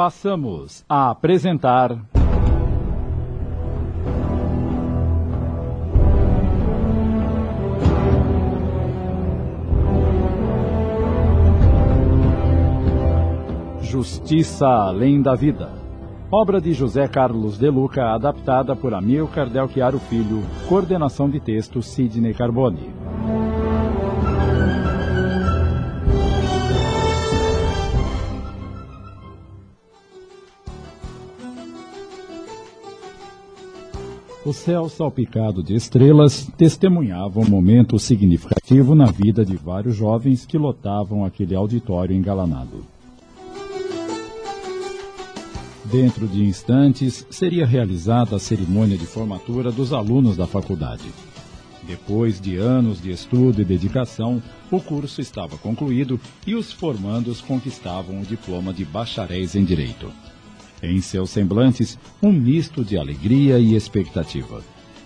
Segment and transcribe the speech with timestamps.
[0.00, 1.94] Passamos a apresentar.
[13.82, 15.70] Justiça Além da Vida.
[16.32, 21.82] Obra de José Carlos De Luca, adaptada por Amilcar Del Chiaro Filho, coordenação de texto
[21.82, 22.99] Sidney Carboni.
[34.50, 40.58] O céu salpicado de estrelas testemunhava um momento significativo na vida de vários jovens que
[40.58, 42.84] lotavam aquele auditório engalanado.
[45.84, 51.08] Dentro de instantes seria realizada a cerimônia de formatura dos alunos da faculdade.
[51.86, 58.20] Depois de anos de estudo e dedicação, o curso estava concluído e os formandos conquistavam
[58.20, 60.10] o diploma de bacharéis em Direito.
[60.82, 64.62] Em seus semblantes, um misto de alegria e expectativa.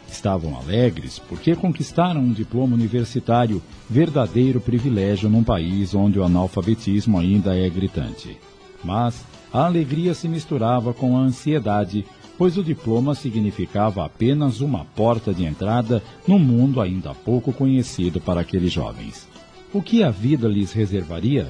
[0.08, 7.56] Estavam alegres porque conquistaram um diploma universitário, verdadeiro privilégio num país onde o analfabetismo ainda
[7.56, 8.38] é gritante.
[8.84, 12.04] Mas a alegria se misturava com a ansiedade,
[12.38, 18.40] pois o diploma significava apenas uma porta de entrada num mundo ainda pouco conhecido para
[18.40, 19.28] aqueles jovens.
[19.72, 21.48] O que a vida lhes reservaria?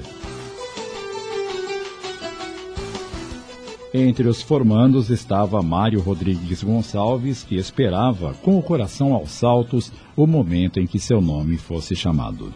[3.97, 10.27] Entre os formandos estava Mário Rodrigues Gonçalves, que esperava, com o coração aos saltos, o
[10.27, 12.53] momento em que seu nome fosse chamado.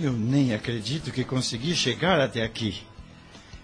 [0.00, 2.74] Eu nem acredito que consegui chegar até aqui.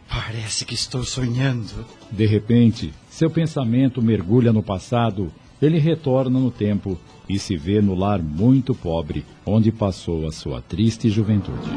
[0.08, 1.84] Parece que estou sonhando.
[2.12, 6.96] De repente, seu pensamento mergulha no passado, ele retorna no tempo
[7.28, 11.70] e se vê no lar muito pobre onde passou a sua triste juventude.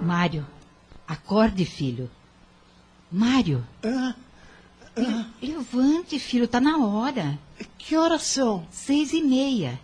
[0.00, 0.46] Mário,
[1.06, 2.10] acorde, filho.
[3.12, 3.66] Mário.
[3.84, 4.14] Ah,
[4.96, 7.38] ah, Levante, filho, tá na hora.
[7.76, 8.66] que horas são?
[8.70, 9.78] Seis e meia.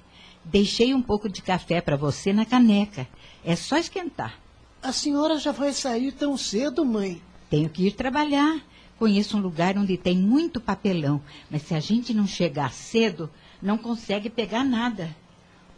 [0.44, 3.06] Deixei um pouco de café para você na caneca.
[3.44, 4.38] É só esquentar.
[4.82, 7.20] A senhora já vai sair tão cedo, mãe?
[7.50, 8.60] Tenho que ir trabalhar.
[8.98, 11.20] Conheço um lugar onde tem muito papelão,
[11.50, 13.28] mas se a gente não chegar cedo,
[13.60, 15.14] não consegue pegar nada.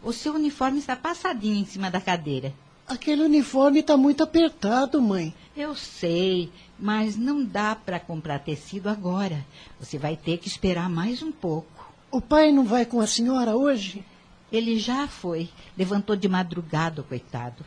[0.01, 2.53] O seu uniforme está passadinho em cima da cadeira.
[2.89, 5.31] Aquele uniforme está muito apertado, mãe.
[5.55, 9.45] Eu sei, mas não dá para comprar tecido agora.
[9.79, 11.93] Você vai ter que esperar mais um pouco.
[12.09, 14.03] O pai não vai com a senhora hoje?
[14.51, 15.49] Ele já foi.
[15.77, 17.63] Levantou de madrugada, coitado.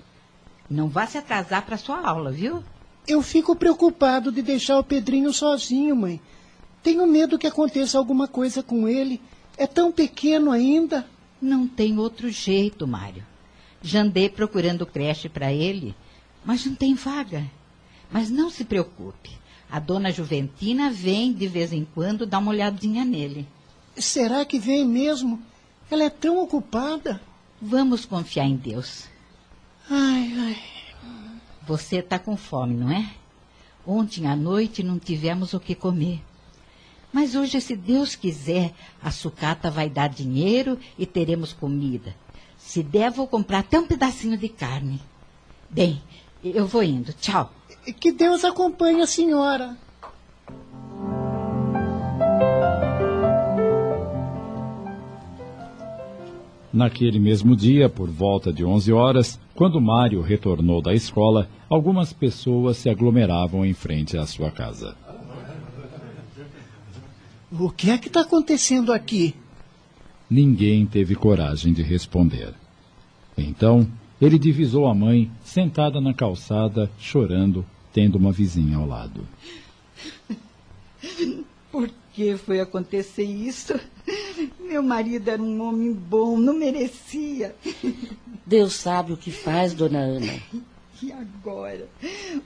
[0.68, 2.64] Não vá se atrasar para sua aula, viu?
[3.06, 6.20] Eu fico preocupado de deixar o Pedrinho sozinho, mãe.
[6.82, 9.20] Tenho medo que aconteça alguma coisa com ele.
[9.56, 11.06] É tão pequeno ainda.
[11.40, 13.24] Não tem outro jeito, Mário.
[13.82, 15.94] Já andei procurando creche para ele,
[16.44, 17.44] mas não tem vaga.
[18.10, 19.30] Mas não se preocupe.
[19.70, 23.48] A dona Juventina vem de vez em quando dar uma olhadinha nele.
[23.96, 25.42] Será que vem mesmo?
[25.90, 27.20] Ela é tão ocupada.
[27.60, 29.04] Vamos confiar em Deus.
[29.88, 30.62] Ai, ai.
[31.66, 33.10] Você está com fome, não é?
[33.86, 36.22] Ontem à noite não tivemos o que comer.
[37.12, 38.72] Mas hoje, se Deus quiser,
[39.02, 42.14] a sucata vai dar dinheiro e teremos comida.
[42.64, 44.98] Se der, vou comprar até um pedacinho de carne.
[45.68, 46.00] Bem,
[46.42, 47.12] eu vou indo.
[47.12, 47.52] Tchau.
[48.00, 49.76] Que Deus acompanhe a senhora.
[56.72, 62.78] Naquele mesmo dia, por volta de 11 horas, quando Mário retornou da escola, algumas pessoas
[62.78, 64.96] se aglomeravam em frente à sua casa.
[67.50, 69.34] O que é que está acontecendo aqui?
[70.32, 72.54] Ninguém teve coragem de responder.
[73.36, 73.86] Então,
[74.18, 79.28] ele divisou a mãe sentada na calçada, chorando, tendo uma vizinha ao lado.
[81.70, 83.78] Por que foi acontecer isso?
[84.58, 87.54] Meu marido era um homem bom, não merecia.
[88.46, 90.32] Deus sabe o que faz, dona Ana.
[91.02, 91.88] E agora?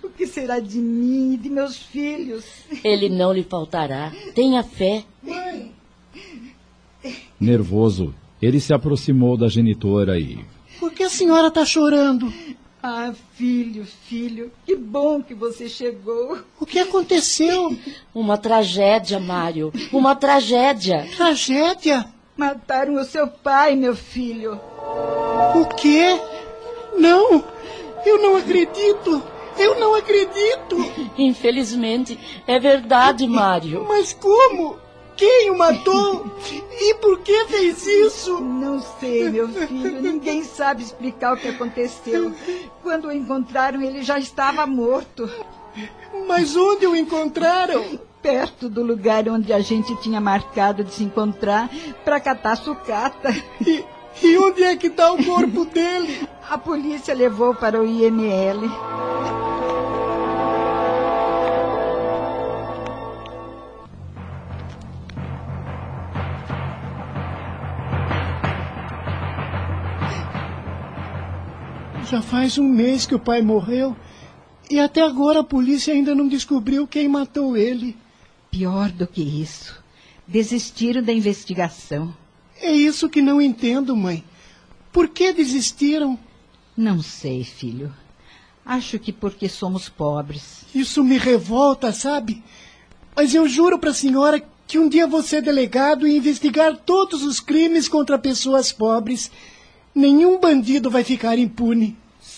[0.02, 2.44] O que será de mim e de meus filhos?
[2.82, 4.12] Ele não lhe faltará.
[4.34, 5.04] Tenha fé.
[7.38, 10.44] Nervoso, ele se aproximou da genitora e.
[10.78, 12.32] Por que a senhora está chorando?
[12.82, 16.38] Ah, filho, filho, que bom que você chegou.
[16.60, 17.76] O que aconteceu?
[18.14, 19.72] Uma tragédia, Mário.
[19.92, 21.06] Uma tragédia.
[21.16, 22.06] Tragédia?
[22.36, 24.60] Mataram o seu pai, meu filho.
[25.54, 26.20] O quê?
[26.98, 27.42] Não!
[28.04, 29.22] Eu não acredito!
[29.58, 30.76] Eu não acredito!
[31.16, 33.84] Infelizmente, é verdade, Mário.
[33.88, 34.76] Mas como?
[35.16, 36.26] Quem o matou?
[36.78, 38.38] E por que fez isso?
[38.40, 40.02] Não sei, meu filho.
[40.02, 42.34] Ninguém sabe explicar o que aconteceu.
[42.82, 45.28] Quando o encontraram, ele já estava morto.
[46.26, 47.98] Mas onde o encontraram?
[48.20, 51.70] Perto do lugar onde a gente tinha marcado de se encontrar
[52.04, 53.30] para catar sucata.
[53.64, 53.84] E,
[54.22, 56.28] e onde é que está o corpo dele?
[56.48, 58.70] A polícia levou para o IML.
[72.16, 73.94] Já faz um mês que o pai morreu
[74.70, 77.94] e até agora a polícia ainda não descobriu quem matou ele.
[78.50, 79.78] Pior do que isso.
[80.26, 82.16] Desistiram da investigação.
[82.58, 84.24] É isso que não entendo, mãe.
[84.90, 86.18] Por que desistiram?
[86.74, 87.94] Não sei, filho.
[88.64, 90.64] Acho que porque somos pobres.
[90.74, 92.42] Isso me revolta, sabe?
[93.14, 97.22] Mas eu juro para a senhora que um dia vou ser delegado e investigar todos
[97.22, 99.30] os crimes contra pessoas pobres.
[99.94, 101.94] Nenhum bandido vai ficar impune.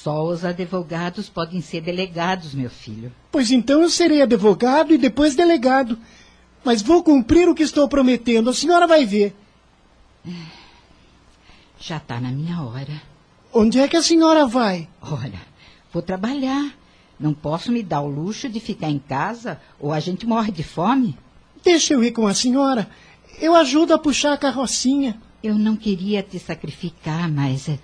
[0.09, 3.13] Só os advogados podem ser delegados, meu filho.
[3.31, 5.99] Pois então eu serei advogado e depois delegado.
[6.65, 8.49] Mas vou cumprir o que estou prometendo.
[8.49, 9.37] A senhora vai ver.
[11.79, 13.03] Já está na minha hora.
[13.53, 14.89] Onde é que a senhora vai?
[15.03, 15.43] Olha,
[15.93, 16.73] vou trabalhar.
[17.21, 20.63] Não posso me dar o luxo de ficar em casa ou a gente morre de
[20.63, 21.19] fome.
[21.63, 22.89] Deixa eu ir com a senhora.
[23.39, 25.21] Eu ajudo a puxar a carrocinha.
[25.43, 27.79] Eu não queria te sacrificar, mas eh,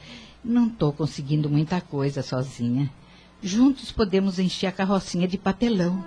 [0.45, 2.91] não estou conseguindo muita coisa sozinha.
[3.43, 6.05] Juntos podemos encher a carrocinha de papelão.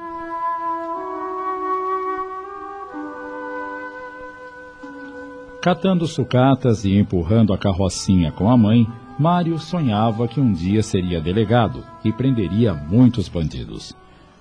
[5.62, 8.88] Catando sucatas e empurrando a carrocinha com a mãe,
[9.20, 13.96] Mário sonhava que um dia seria delegado e prenderia muitos bandidos.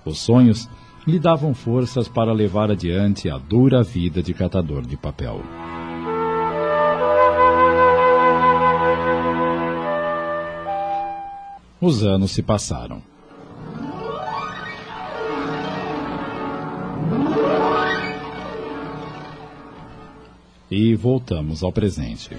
[0.05, 0.69] Os sonhos
[1.05, 5.41] lhe davam forças para levar adiante a dura vida de catador de papel.
[11.79, 13.03] Os anos se passaram.
[20.69, 22.35] E voltamos ao presente.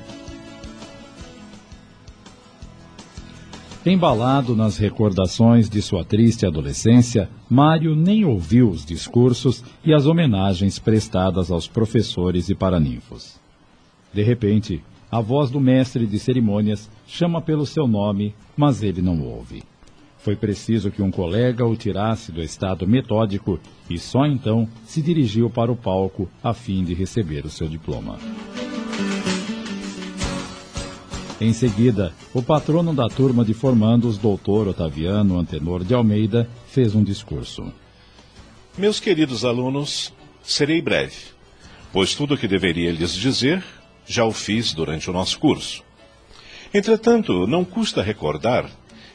[3.87, 10.81] Embalado nas recordações de sua triste adolescência, Mário nem ouviu os discursos e as homenagens
[10.81, 13.37] prestadas aos professores e paraninfos.
[14.12, 19.23] De repente, a voz do mestre de cerimônias chama pelo seu nome, mas ele não
[19.23, 19.63] ouve.
[20.19, 23.59] Foi preciso que um colega o tirasse do estado metódico
[23.89, 28.19] e só então se dirigiu para o palco a fim de receber o seu diploma.
[31.41, 37.03] Em seguida, o patrono da turma de formandos, doutor Otaviano Antenor de Almeida, fez um
[37.03, 37.73] discurso.
[38.77, 40.13] Meus queridos alunos,
[40.43, 41.17] serei breve,
[41.93, 43.65] pois tudo o que deveria lhes dizer
[44.09, 45.85] já o fiz durante o nosso curso.
[46.73, 48.69] Entretanto, não custa recordar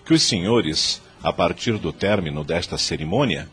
[0.06, 3.50] que os senhores, a partir do término desta cerimônia,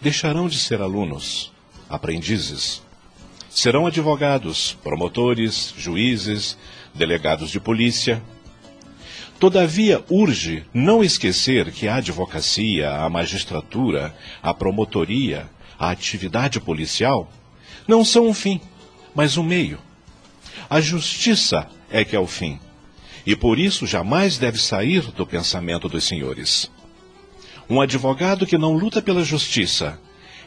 [0.00, 1.52] deixarão de ser alunos,
[1.90, 2.82] aprendizes.
[3.50, 6.56] Serão advogados, promotores, juízes,
[6.94, 8.22] delegados de polícia.
[9.38, 15.48] Todavia, urge não esquecer que a advocacia, a magistratura, a promotoria,
[15.78, 17.30] a atividade policial
[17.86, 18.60] não são um fim,
[19.14, 19.78] mas um meio.
[20.68, 22.58] A justiça é que é o fim,
[23.26, 26.70] e por isso jamais deve sair do pensamento dos senhores.
[27.68, 29.98] Um advogado que não luta pela justiça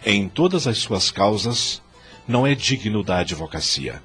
[0.06, 1.82] em todas as suas causas
[2.27, 4.01] não é digno da advocacia.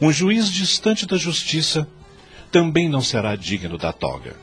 [0.00, 1.88] Um juiz distante da justiça
[2.50, 4.36] também não será digno da toga.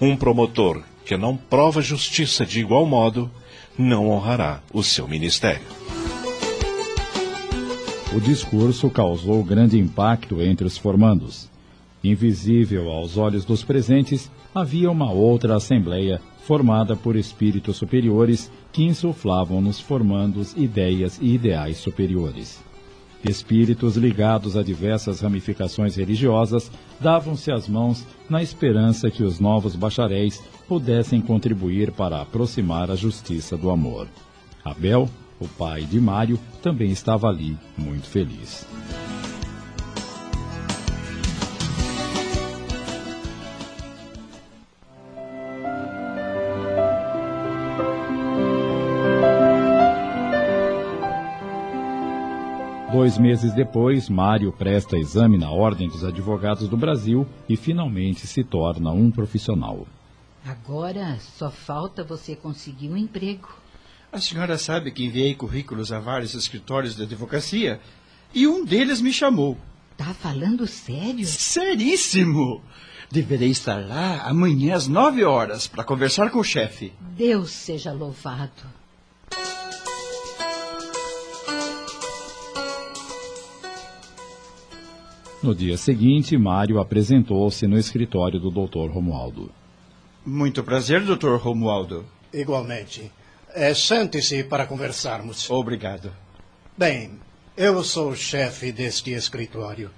[0.00, 3.30] Um promotor que não prova justiça de igual modo
[3.78, 5.85] não honrará o seu ministério.
[8.14, 11.50] O discurso causou grande impacto entre os formandos.
[12.02, 19.60] Invisível aos olhos dos presentes, havia uma outra assembleia formada por espíritos superiores que insuflavam
[19.60, 22.62] nos formandos ideias e ideais superiores.
[23.24, 26.70] Espíritos ligados a diversas ramificações religiosas
[27.00, 33.56] davam-se as mãos na esperança que os novos bacharéis pudessem contribuir para aproximar a justiça
[33.56, 34.06] do amor.
[34.64, 35.08] Abel,
[35.40, 38.66] o pai de Mário, também estava ali, muito feliz.
[53.06, 58.42] Dois meses depois, Mário presta exame na Ordem dos Advogados do Brasil e finalmente se
[58.42, 59.86] torna um profissional.
[60.44, 63.48] Agora só falta você conseguir um emprego.
[64.16, 67.78] A senhora sabe que enviei currículos a vários escritórios de advocacia,
[68.32, 69.58] e um deles me chamou.
[69.94, 71.26] Tá falando sério?
[71.26, 72.62] Seríssimo!
[73.10, 76.94] Deverei estar lá amanhã às nove horas para conversar com o chefe.
[77.14, 78.62] Deus seja louvado.
[85.42, 88.90] No dia seguinte, Mário apresentou-se no escritório do Dr.
[88.90, 89.52] Romualdo.
[90.24, 91.36] Muito prazer, Dr.
[91.36, 92.02] Romualdo.
[92.32, 93.12] Igualmente.
[93.58, 95.48] É, Sente-se para conversarmos.
[95.48, 96.12] Obrigado.
[96.76, 97.18] Bem,
[97.56, 99.90] eu sou o chefe deste escritório.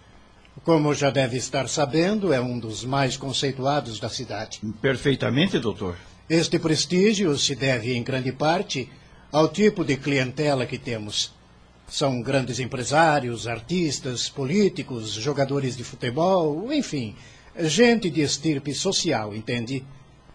[0.63, 4.61] Como já deve estar sabendo, é um dos mais conceituados da cidade.
[4.81, 5.97] Perfeitamente, doutor.
[6.31, 8.89] Este prestígio se deve, em grande parte,
[9.33, 11.35] ao tipo de clientela que temos.
[11.89, 17.17] São grandes empresários, artistas, políticos, jogadores de futebol, enfim,
[17.59, 19.85] gente de estirpe social, entende?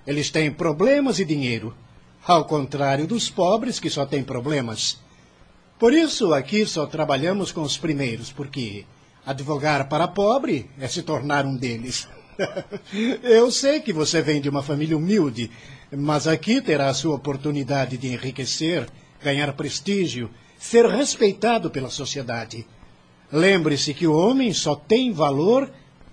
[0.06, 1.74] Eles têm problemas e dinheiro,
[2.26, 4.98] ao contrário dos pobres que só têm problemas.
[5.78, 8.86] Por isso, aqui só trabalhamos com os primeiros, porque
[9.26, 12.08] advogar para pobre é se tornar um deles.
[13.22, 15.52] Eu sei que você vem de uma família humilde,
[15.92, 18.88] mas aqui terá a sua oportunidade de enriquecer,
[19.22, 20.30] ganhar prestígio
[20.64, 22.66] ser respeitado pela sociedade.
[23.30, 25.70] Lembre-se que o homem só tem valor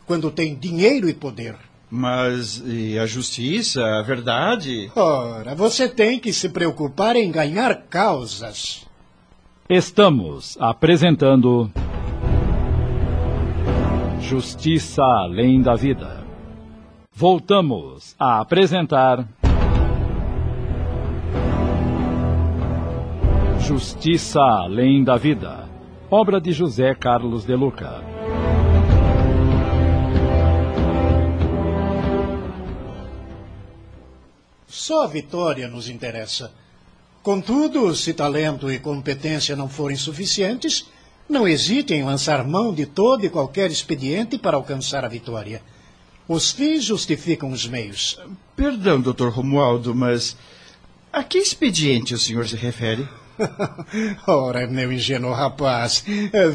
[0.06, 1.56] quando tem dinheiro e poder.
[1.90, 4.92] Mas e a justiça, a verdade?
[4.94, 8.86] Ora, você tem que se preocupar em ganhar causas.
[9.68, 11.70] Estamos apresentando.
[14.20, 16.24] Justiça além da vida.
[17.12, 19.28] Voltamos a apresentar.
[23.60, 25.68] Justiça além da vida.
[26.08, 28.09] Obra de José Carlos de Luca.
[34.70, 36.52] Só a vitória nos interessa.
[37.24, 40.86] Contudo, se talento e competência não forem suficientes,
[41.28, 45.60] não hesite em lançar mão de todo e qualquer expediente para alcançar a vitória.
[46.28, 48.16] Os fins justificam os meios.
[48.54, 49.28] Perdão, Dr.
[49.28, 50.36] Romualdo, mas
[51.12, 53.08] a que expediente o senhor se refere?
[54.26, 56.04] Ora, meu ingênuo rapaz,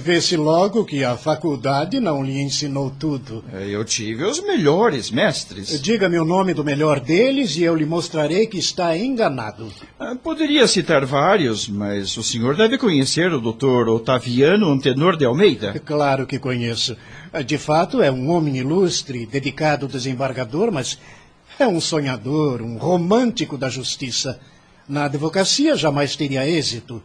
[0.02, 3.44] vê-se logo que a faculdade não lhe ensinou tudo.
[3.54, 5.82] É, eu tive os melhores mestres.
[5.82, 9.72] Diga-me o nome do melhor deles e eu lhe mostrarei que está enganado.
[10.00, 15.80] Ah, poderia citar vários, mas o senhor deve conhecer o doutor Otaviano Antenor de Almeida.
[15.80, 16.96] Claro que conheço.
[17.46, 20.98] De fato, é um homem ilustre, dedicado desembargador, mas
[21.60, 24.40] é um sonhador, um romântico da justiça.
[24.88, 27.02] Na advocacia jamais teria êxito.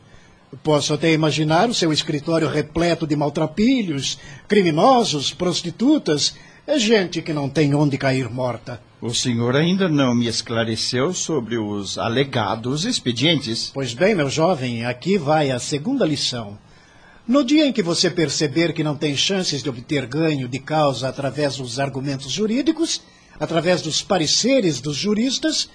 [0.63, 6.35] Posso até imaginar o seu escritório repleto de maltrapilhos, criminosos, prostitutas,
[6.67, 8.81] é gente que não tem onde cair morta.
[9.01, 13.71] O senhor ainda não me esclareceu sobre os alegados expedientes.
[13.73, 16.59] Pois bem, meu jovem, aqui vai a segunda lição.
[17.27, 21.09] No dia em que você perceber que não tem chances de obter ganho de causa
[21.09, 23.01] através dos argumentos jurídicos,
[23.39, 25.71] através dos pareceres dos juristas,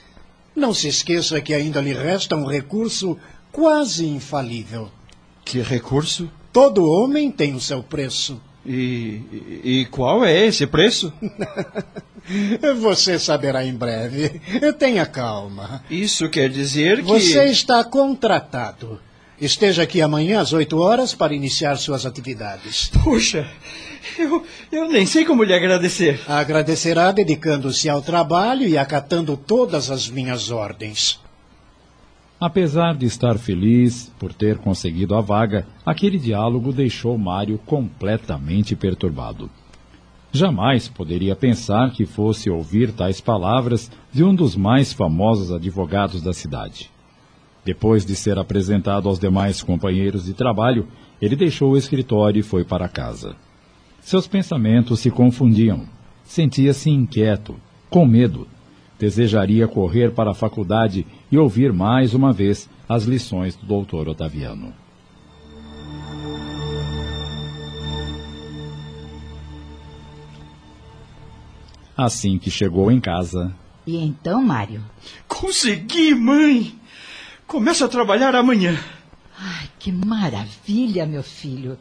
[0.55, 3.17] não se esqueça que ainda lhe resta um recurso
[3.51, 4.89] quase infalível.
[5.43, 6.29] Que recurso?
[6.51, 8.41] Todo homem tem o seu preço.
[8.65, 9.21] E,
[9.63, 11.13] e qual é esse preço?
[12.81, 14.41] Você saberá em breve.
[14.79, 15.83] Tenha calma.
[15.89, 17.03] Isso quer dizer que.
[17.03, 18.99] Você está contratado.
[19.39, 22.89] Esteja aqui amanhã às oito horas para iniciar suas atividades.
[23.03, 23.45] Puxa,
[24.17, 26.21] eu, eu nem sei como lhe agradecer.
[26.27, 31.19] Agradecerá dedicando-se ao trabalho e acatando todas as minhas ordens.
[32.39, 39.49] Apesar de estar feliz por ter conseguido a vaga, aquele diálogo deixou Mário completamente perturbado.
[40.31, 46.33] Jamais poderia pensar que fosse ouvir tais palavras de um dos mais famosos advogados da
[46.33, 46.89] cidade.
[47.65, 50.87] Depois de ser apresentado aos demais companheiros de trabalho,
[51.19, 53.35] ele deixou o escritório e foi para casa.
[54.01, 55.87] Seus pensamentos se confundiam.
[56.23, 57.55] Sentia-se inquieto,
[57.89, 58.47] com medo.
[58.99, 64.71] Desejaria correr para a faculdade e ouvir mais uma vez as lições do doutor Otaviano.
[71.97, 73.55] Assim que chegou em casa.
[73.87, 74.83] E então, Mário?
[75.27, 76.84] Consegui, mãe!
[77.47, 78.77] Começo a trabalhar amanhã.
[79.37, 81.77] Ai, que maravilha, meu filho.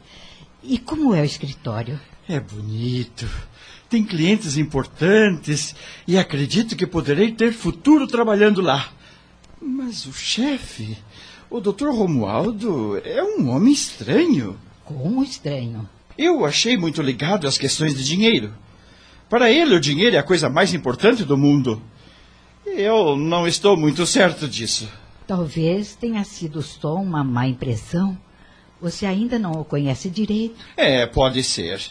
[0.61, 1.99] E como é o escritório?
[2.29, 3.27] É bonito.
[3.89, 5.75] Tem clientes importantes
[6.07, 8.89] e acredito que poderei ter futuro trabalhando lá.
[9.59, 10.97] Mas o chefe,
[11.49, 11.89] o Dr.
[11.89, 14.59] Romualdo, é um homem estranho.
[14.83, 15.89] Como estranho?
[16.15, 18.53] Eu achei muito ligado às questões de dinheiro.
[19.27, 21.81] Para ele, o dinheiro é a coisa mais importante do mundo.
[22.65, 24.87] Eu não estou muito certo disso.
[25.27, 28.17] Talvez tenha sido só uma má impressão.
[28.79, 30.55] Você ainda não o conhece direito.
[30.77, 31.81] É, pode ser.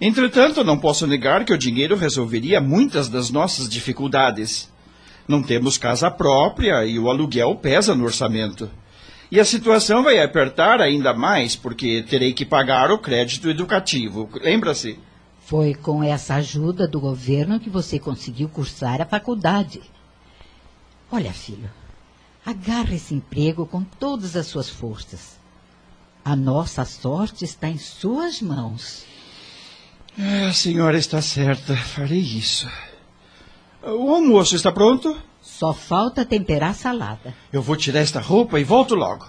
[0.00, 4.70] Entretanto, não posso negar que o dinheiro resolveria muitas das nossas dificuldades.
[5.26, 8.70] Não temos casa própria e o aluguel pesa no orçamento.
[9.30, 14.28] E a situação vai apertar ainda mais porque terei que pagar o crédito educativo.
[14.34, 14.98] Lembra-se?
[15.40, 19.80] Foi com essa ajuda do governo que você conseguiu cursar a faculdade.
[21.10, 21.70] Olha, filho,
[22.44, 25.38] agarre esse emprego com todas as suas forças.
[26.24, 29.04] A nossa sorte está em suas mãos.
[30.18, 31.76] É, a senhora está certa.
[31.76, 32.68] Farei isso.
[33.82, 35.16] O almoço está pronto?
[35.42, 37.34] Só falta temperar a salada.
[37.52, 39.28] Eu vou tirar esta roupa e volto logo.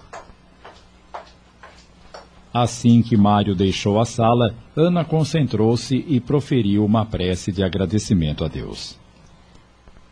[2.53, 8.47] Assim que Mário deixou a sala, Ana concentrou-se e proferiu uma prece de agradecimento a
[8.47, 8.97] Deus.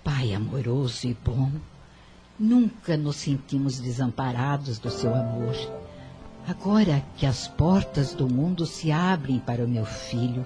[0.03, 1.50] Pai amoroso e bom,
[2.40, 5.56] nunca nos sentimos desamparados do seu amor.
[6.48, 10.46] Agora que as portas do mundo se abrem para o meu filho,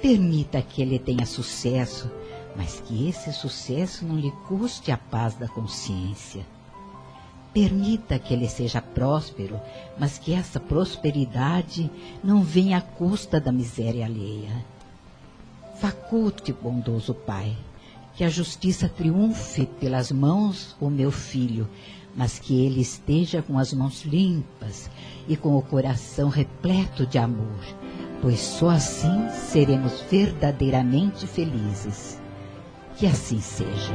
[0.00, 2.10] permita que ele tenha sucesso,
[2.56, 6.44] mas que esse sucesso não lhe custe a paz da consciência.
[7.52, 9.60] Permita que ele seja próspero,
[9.98, 11.90] mas que essa prosperidade
[12.24, 14.64] não venha à custa da miséria alheia.
[15.78, 17.56] Faculte, bondoso Pai,
[18.14, 21.68] que a justiça triunfe pelas mãos o meu filho,
[22.14, 24.90] mas que ele esteja com as mãos limpas
[25.26, 27.64] e com o coração repleto de amor,
[28.20, 32.20] pois só assim seremos verdadeiramente felizes.
[32.96, 33.94] Que assim seja.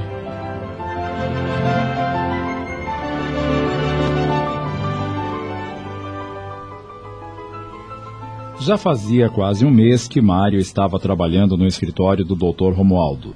[8.60, 12.74] Já fazia quase um mês que Mário estava trabalhando no escritório do Dr.
[12.74, 13.36] Romualdo.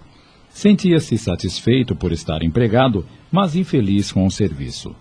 [0.53, 4.95] Sentia-se satisfeito por estar empregado, mas infeliz com o serviço.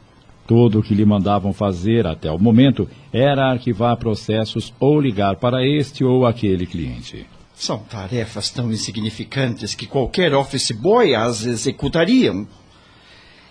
[0.46, 5.64] Tudo o que lhe mandavam fazer até o momento era arquivar processos ou ligar para
[5.64, 7.26] este ou aquele cliente.
[7.54, 12.48] São tarefas tão insignificantes que qualquer office boy as executariam.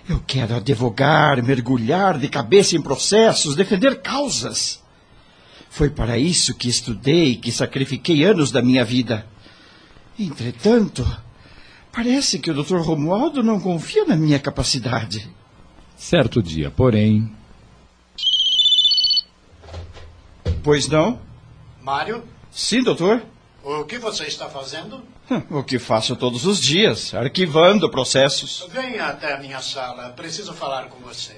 [0.09, 4.83] Eu quero advogar, mergulhar de cabeça em processos, defender causas.
[5.69, 9.27] Foi para isso que estudei, que sacrifiquei anos da minha vida.
[10.17, 11.05] Entretanto,
[11.91, 12.78] parece que o Dr.
[12.78, 15.30] Romualdo não confia na minha capacidade.
[15.97, 17.32] Certo dia, porém.
[20.63, 21.19] Pois não?
[21.82, 23.21] Mário, Sim, doutor.
[23.63, 25.02] o que você está fazendo?
[25.32, 28.67] Hum, O que faço todos os dias, arquivando processos.
[28.71, 30.10] Venha até a minha sala.
[30.10, 31.38] Preciso falar com você.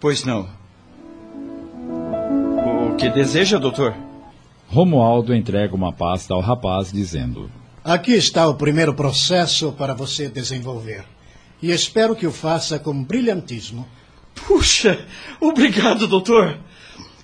[0.00, 0.48] Pois não.
[2.90, 3.94] O que deseja, doutor?
[4.68, 7.50] Romualdo entrega uma pasta ao rapaz, dizendo:
[7.84, 11.04] Aqui está o primeiro processo para você desenvolver.
[11.60, 13.88] E espero que o faça com brilhantismo.
[14.46, 15.04] Puxa,
[15.40, 16.58] obrigado, doutor.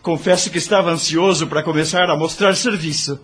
[0.03, 3.21] Confesso que estava ansioso para começar a mostrar serviço.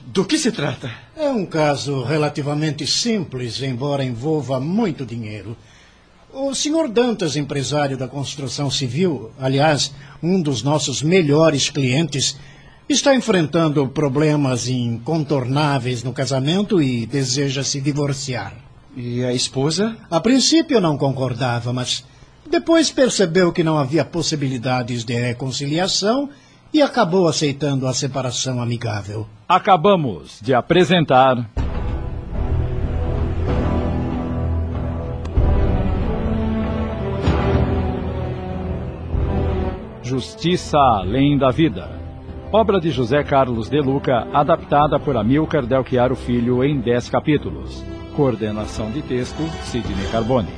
[0.00, 0.92] Do que se trata?
[1.16, 5.56] É um caso relativamente simples, embora envolva muito dinheiro.
[6.32, 12.36] O senhor Dantas, empresário da construção civil, aliás, um dos nossos melhores clientes,
[12.88, 18.54] está enfrentando problemas incontornáveis no casamento e deseja se divorciar.
[18.96, 19.96] E a esposa?
[20.10, 22.04] A princípio não concordava, mas
[22.48, 26.28] depois percebeu que não havia possibilidades de reconciliação
[26.72, 29.26] e acabou aceitando a separação amigável.
[29.48, 31.50] Acabamos de apresentar.
[40.02, 42.03] Justiça Além da Vida.
[42.56, 47.84] Obra de José Carlos de Luca, adaptada por Amilcar Del Chiaro Filho em 10 capítulos.
[48.14, 50.50] Coordenação de texto, Sidney Carbone.